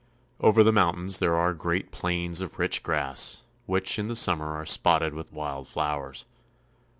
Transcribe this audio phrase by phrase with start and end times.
[0.39, 4.65] Over the mountains there are great plains of rich grass, which in the summer are
[4.65, 6.25] spotted with wild flowers.